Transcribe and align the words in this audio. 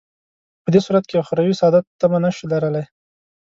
په 0.63 0.69
دې 0.73 0.79
صورت 0.85 1.03
کې 1.07 1.15
اخروي 1.23 1.53
سعادت 1.59 1.85
تمه 1.99 2.19
نه 2.23 2.29
شو 2.35 2.45
لرلای. 2.51 2.85